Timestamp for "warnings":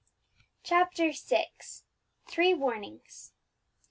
2.55-3.33